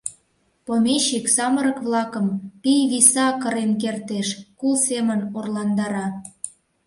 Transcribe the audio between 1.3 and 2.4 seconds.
самырык-влакым